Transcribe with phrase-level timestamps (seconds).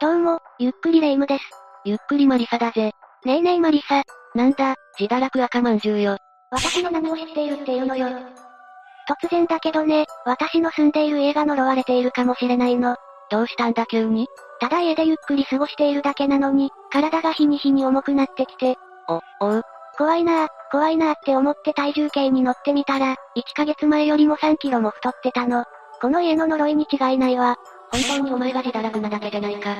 [0.00, 1.44] どうも、ゆっくりレ夢ムです。
[1.84, 2.92] ゆっくりマリサだぜ。
[3.26, 4.02] ねえねえマリサ。
[4.34, 6.16] なんだ、自堕落赤まんじゅうよ。
[6.50, 8.08] 私の名前を知っているっていうのよ。
[8.08, 12.96] 突然だけどね、私の住んでいる家が呪われているかもしれないの。
[13.30, 14.26] どうしたんだ急に？
[14.58, 18.76] ただ家でゆっくり過ごしているだけなのに、体が日に日に重くなってきて。
[19.06, 19.62] お、おう。
[19.98, 25.66] 怖いなぁ、怖いなぁって思って体重計に乗ってみたら、1ヶ月前よりも3キロも太ってたの。
[26.00, 27.58] この家の呪いに違いないわ。
[27.92, 29.74] 本当にお前が自堕落なだけじゃないか。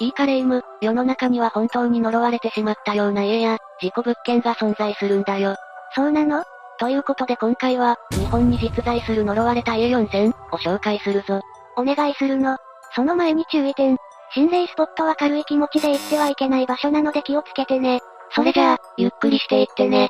[0.00, 5.54] いいかレイム、世の中には本当に呪われてしまったような家や、事故物件が存在するんだよ。
[5.94, 6.44] そうなの？
[6.78, 11.40] ということで今回は、日本に実在する呪われた家4選を紹介するぞ。
[11.76, 12.56] お願いするの。
[12.94, 13.96] その前に注意点。
[14.34, 18.00] 心霊スポットは軽い気持ちで行ってはいけない場所なので気をつけてね。
[18.34, 20.08] それじゃあ、ゆっくりしていってね。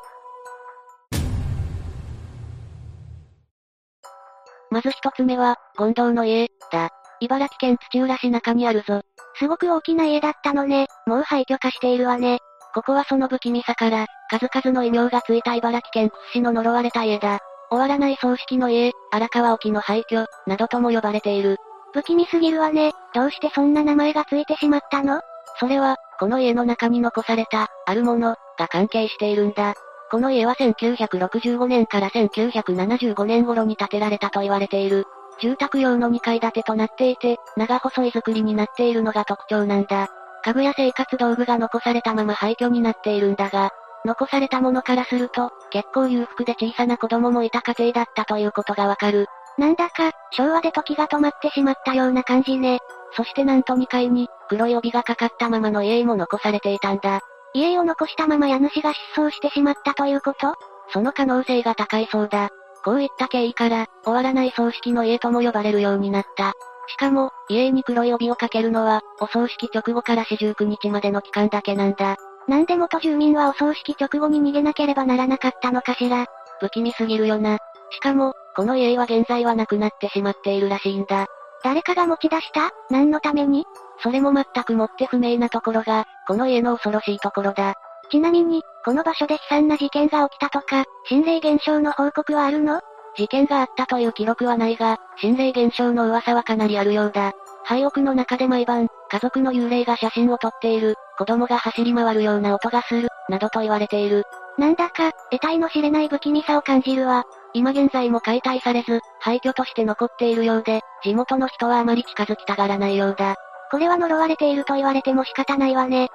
[4.71, 6.89] まず一つ目は、権堂の家、だ。
[7.23, 9.01] 茨城県土浦市中にあるぞ。
[9.35, 10.87] すごく大きな家だったのね。
[11.07, 12.39] もう廃墟化しているわね。
[12.73, 17.39] ここはその不気味さから、数々の異名がついた茨城県屈指の呪われた家だ。
[17.69, 21.57] 終わらない葬式の家、荒川沖の廃墟、などとも呼ばれている。
[21.93, 22.91] 不気味すぎるわね。
[23.13, 25.21] どうしてそんな名前がついてしまったの？
[25.59, 29.75] それは、この家の中に残された、あるもの、が関係しているんだ。
[30.09, 35.05] この家は1965年から1975年頃に建てられたと言われている。
[35.39, 40.07] 住宅用の2階建てとなっていて、長細い作りになっているのが特徴なんだ。
[40.45, 43.71] 家具や生活道具が残されたまま廃墟になっているんだが、
[44.05, 49.27] 残されたものからすると、結構裕福で小さな子供もいた家庭だったということがわかる。
[49.57, 52.79] なんだか、昭和で時が止まってしまったような感じね。
[53.15, 57.21] そしてなんと2階に、黒い帯がかかったままの家も残されていたんだ。
[57.53, 60.55] 家を残したまま家主が失踪してしまったということ？
[60.89, 62.49] その可能性が高いそうだ。
[62.83, 66.53] こういった経緯から、終わらない葬式の家とも呼ばれるようになった。
[66.87, 72.17] しかも、家に黒い帯をかけるのは、お葬式直後から四十九日までの期間だけなんだ。
[72.47, 76.25] なんで元住民はお葬式直後に逃げなければならなかったのかしら。
[76.59, 77.57] 不気味すぎるよな。
[77.91, 81.27] しかも、この家は現在はなくなってしまっているらしいんだ。
[81.63, 82.71] 誰かが持ち出した？
[82.89, 83.65] 何のために？
[83.99, 87.75] それも全くもって不明なところが、この家の恐ろしいところだ。
[88.09, 92.81] ちなみに、この場所で悲惨な事件が起きたとか、心霊現象の報告はあるの？
[93.15, 97.33] 事件があったという記録はないが、心霊現象の噂はかなりあるようだ。
[97.63, 104.23] 廃屋の中で毎晩、家族の幽霊が写真を撮っている、子供が走り回るような音がする、などと言われている。
[104.57, 107.23] なんだか、得体の知れない不気味さを感じるわ。
[107.53, 113.35] 今現在も解体されず、廃墟として残っているようで、地元の人はあまり近づきたがらないようだ。
[113.71, 116.09] これは呪われていると言われても仕方ないわね。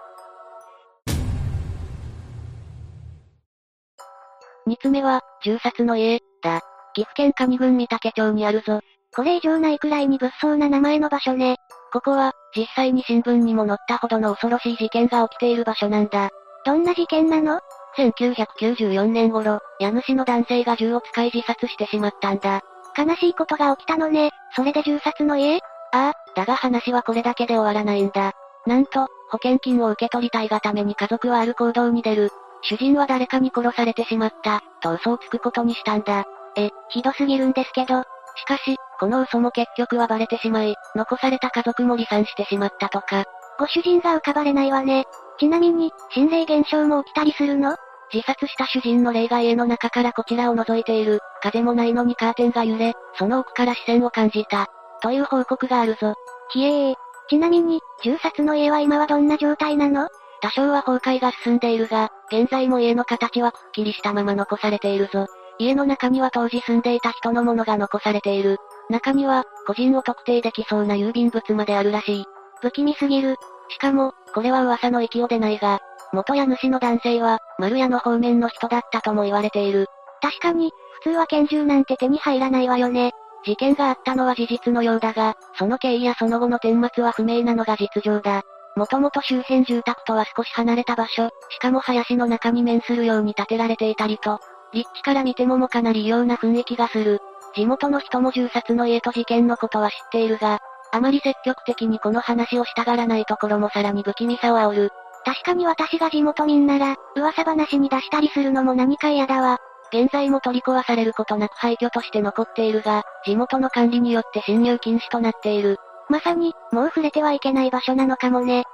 [4.69, 6.61] 二つ目は、銃殺の家、だ。
[6.93, 8.81] 岐阜県上郡三竹町にあるぞ。
[9.17, 11.57] これ以上ないくらいに物騒な名前の場所ね。
[11.91, 16.29] ここは、実際に新聞にも載ったほどの恐ろしい事件が起きている場所なんだ。
[16.67, 17.61] どんな事件なの
[17.97, 22.61] ?1994 年頃、家主の男性が銃を使い自殺してしまったんだ。
[22.97, 24.31] 悲しいことが起きたのね。
[24.55, 25.61] それで銃殺の家？
[25.93, 28.33] ああ、だが話はこれだけで終わらないんだ。
[28.67, 32.31] なんと、保険金を受け取りたいがために家族はある行動に出る。
[32.63, 36.25] 主人は誰かに殺されてしまった、と嘘をつくことにしたんだ。
[36.57, 38.03] え、ひどすぎるんですけど。
[38.37, 43.25] しかし、この嘘も結局はバレてしまい、残された家族も離散してしまったとか。
[43.59, 45.05] ご主人が浮かばれないわね。
[45.39, 47.77] ちなみに、心霊現象も起きたりするの？
[48.13, 51.21] 自殺した主人の霊が家の中からこちらを覗いている。
[51.43, 54.67] 風もないのにカーテンが揺れ、その奥から視線を感じた。
[55.03, 56.15] という報告があるぞ。
[56.51, 56.95] ひえー。
[57.29, 60.09] ちなみに、銃殺の家は今はどんな状態なの？
[60.41, 65.27] 多少は崩壊が進んでいるが、現在も家の形はくっきりしたまま残されているぞ。
[65.59, 68.59] 家の中には当時住んでいた人のものが残されている。
[68.91, 72.25] 中には、個人を特定できそうな郵便物まであるらしい。
[72.61, 73.37] 不気味すぎる。
[73.69, 75.81] しかも、これは噂の域を出ないが、
[76.13, 79.87] 元家主の男性は、丸屋の方面の人だったとも言われている。
[80.23, 80.71] 確かに、
[81.03, 83.13] 普通は拳銃なんて手に入らないわよね。
[83.45, 88.43] 事件があったのは事実のようだが、その経緯やその後の顛末は不明なのが実情だ。
[88.77, 94.41] もともと周辺住宅とは少し離れた場所、しかも林の中に面するように建てられていたりと、
[94.73, 97.21] 立地から見てももかなり異様な雰囲気がする。
[97.55, 100.61] 地元の人も銃殺の家と事件のことは知っているが、
[100.93, 104.91] あまり積極的にこの話をしたがらないところもさらに不気味さを煽る。
[105.25, 109.59] 確かに私が地元民なら、噂話に出したりするのも何か嫌だわ。
[109.93, 115.79] 現在も取り壊されることなく廃墟として残っているが、地元の管理によって侵入禁止となっている。
[116.09, 118.65] まさに、もう触れてはいけない場所なのかもね。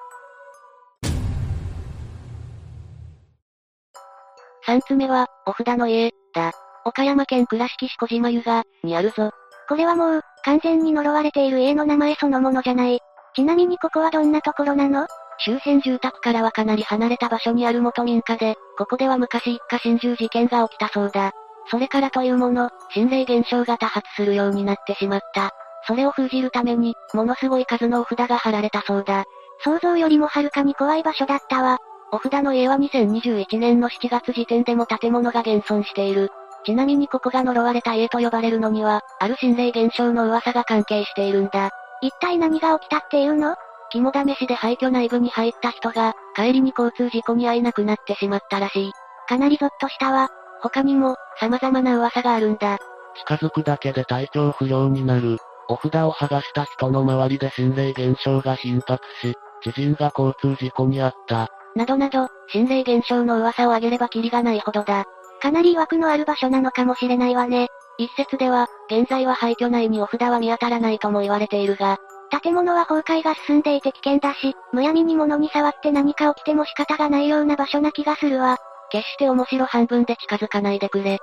[4.67, 6.53] 三つ目は、お札の家、だ。
[6.85, 9.31] 岡山県倉敷市小島湯が、にあるぞ。
[9.69, 13.01] これはもう、完全に呪われている家の名前そのものじゃない。
[13.35, 15.07] ちなみにここはどんなところなの？
[15.39, 21.33] 周辺住宅からはかなり離れた場所にある元民家で、ここでは昔一家心中事件が起きたそうだ。
[21.71, 25.51] それからというもの、心霊現象が多発するようになってしまった。
[25.87, 29.25] それを封じるために、ものすごい数のお札が貼られたそうだ。
[29.63, 31.79] 想像よりもはるかに怖い場所だったわ。
[32.13, 36.31] お札の家は2021年の7月時点でも建物が現存している。
[36.65, 41.71] ちなみにここが呪われた家と呼ばれるのには、ある心霊現象の噂が関係しているんだ。
[42.01, 43.55] 一体何が起きたっていうの？
[43.91, 48.93] 肝試しで廃墟内部に入った人が、帰りに交通事故に遭えなくなってしまったらしい。
[49.29, 50.29] かなりゾッとしたわ。
[50.63, 52.79] 他にも、様々な噂があるんだ。
[53.17, 55.39] 近づくだけで体調不良になる。
[55.69, 61.49] お札を剥がした人の周りで心霊現象が頻発し、知人が交通事故に遭った。
[61.75, 65.05] などなど、心霊現象の噂を挙げればキリがないほどだ。
[65.41, 67.69] かなり枠のある場所なのかもしれないわね。
[67.99, 71.99] 一説では、現在は廃墟内にお札は見当たらないとも言われているが、
[72.43, 78.59] 建物は崩壊が進んでいて危険だし、むやみに物に触って何か起きても仕方がないような場所な気がするわ。
[78.91, 81.19] 決して面白半分で近づかないでくれ。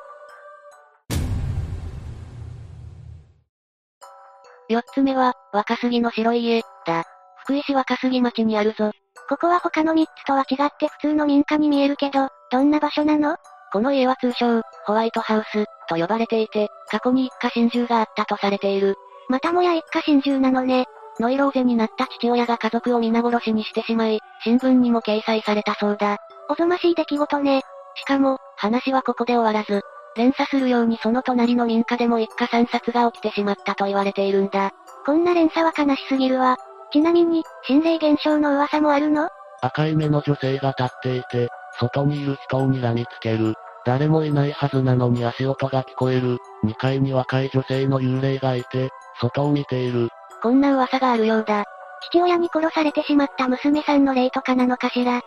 [4.71, 7.03] 四つ目は、若杉の白い家、だ。
[7.43, 8.91] 福井市若杉町にあるぞ。
[9.27, 13.35] ここは他の三つとは違って普通の民家に見えるけど、どんな場所なの？
[13.73, 18.95] この家は通称、ホワイトハウス、と呼ばれていて、過去に一家心中があったとされている。
[19.27, 20.85] またもや一家心中なのね。
[21.19, 26.17] ノイローゼになった父親が家族を皆殺しにしてしまい、新聞にも掲載されたそうだ。
[26.49, 27.61] おぞましい出来事ね。
[27.95, 29.81] しかも、話はここで終わらず、
[30.15, 34.71] 連鎖するようにその隣の民家でも一家惨殺が起きてしまったと言われているんだ。
[35.05, 36.57] こんな連鎖は悲しすぎるわ。
[36.91, 39.29] ちなみに、心霊現象の噂もあるの？
[39.61, 41.49] 赤い目の女性が立っていて、
[41.79, 43.53] 外にいる人を睨みつける。
[43.85, 46.37] 誰もいないはずなのに足音が聞こえる。
[46.65, 50.09] 2階に若い女性の幽霊がいて、外を見ている。
[50.43, 51.63] こんな噂があるようだ。
[52.09, 55.21] 父親に殺されてしまった娘さんの霊とかなのかしら？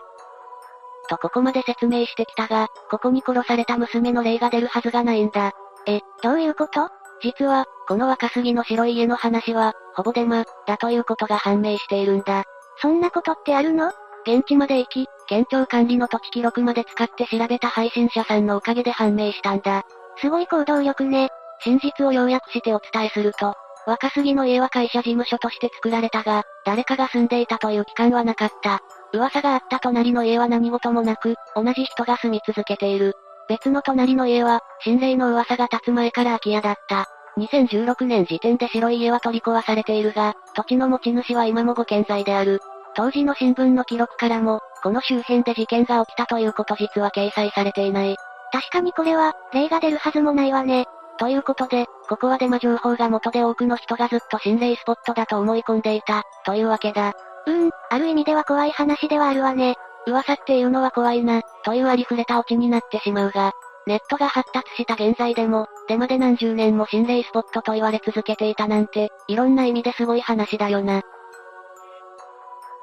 [1.07, 5.51] とここまで説明してきたが、ここに殺された娘の霊が出るはずがないんだ。
[5.87, 6.89] え、どういうこと？
[7.21, 12.43] 実は、この若杉の白い家の話は、ほぼデマ、だということが判明しているんだ。
[12.81, 13.91] そんなことってあるの？
[14.27, 19.83] 現地まで行き、県庁管理の土地記録まで使って調べた配信者さんのおかげで判明したんだ。
[20.17, 21.29] すごい行動力ね。
[21.61, 23.55] 真実を要約してお伝えすると、
[23.87, 28.81] 若杉の家は会社事務所として作られたが、誰かが住んでいたという期間はなかった。
[29.15, 33.13] 噂があった隣の家は何事もなく、同じ人が住み続けている。
[33.47, 37.07] 別の隣の家は、心霊の噂が立つ前から空き家だった。
[37.37, 42.59] 2016年時点で白い家は取り壊されているが、土地の持ち主は今もご健在である。
[42.95, 48.15] 当時の新聞の記録からも、この周辺で事件が起きたということ実は掲載されていない。
[48.51, 50.85] 確かにこれは、霊が出るはずもないわね。
[51.17, 57.13] ということで、ここはデマ情報が元で多くの人がずっと心霊スポットだと思い込んでいた、というわけだ。
[57.47, 59.75] うーん、ある意味では怖い話ではあるわね。
[60.07, 63.53] 噂っていうのは怖いな、というありふれたオチになってしまうが、
[63.87, 71.01] ネットが発達した現在でも、デマで何十年も心霊スポットと言われ続けていたなんて、いろんな意味ですごい話だよな。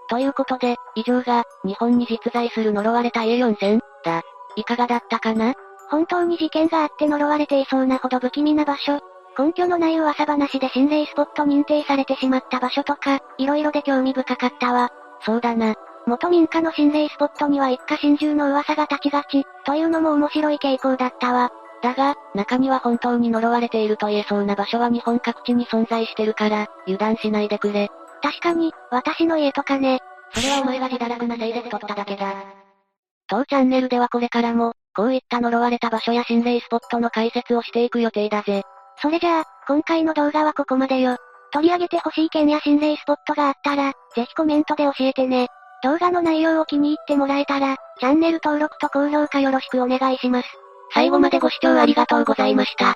[0.09, 4.23] ということで、以上が、日本に実在する呪われた家4000、だ。
[4.56, 5.55] いかがだったかな？
[5.91, 9.00] 本当に事件があって呪われていそうなほど不気味な場所。
[9.38, 14.90] 根拠のない噂話で心霊スポット認定されてしまった場所とか、色々で興味深かったわ。
[15.25, 15.74] そうだな。
[16.06, 21.51] 元民家の心霊スポットには一家心中の噂が立ちがち、というのも面白い傾向だったわ。
[21.82, 27.89] だが、中には本当に呪われていると言えそうな場所は日本各地に存在してるから、油断しないでくれ。
[28.22, 30.01] 確かに、私の家とかね。
[30.34, 32.34] それはお前が自堕落なせいで太っただけだ。
[33.29, 38.62] 当チャンネルではこれからも、こういった呪われた場所や心霊スポットの解説をしていく予定だぜ。
[39.03, 41.17] それじゃあ、今回の動画はここまでよ。
[41.53, 45.49] 取り上げてほしい件や心霊スポットがあったら、ぜひコメントで教えてね。
[45.82, 50.49] 動画の内容を気に入ってもらえたら、チャンネル登録と高評価よろしくお願いします。
[50.94, 52.94] 最後までご視聴ありがとうございました。